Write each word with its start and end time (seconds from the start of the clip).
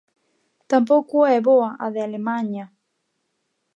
Tampouco 0.71 1.17
é 1.35 1.37
boa 1.49 1.69
a 1.85 1.87
de 1.93 1.99
Alemaña. 2.07 2.65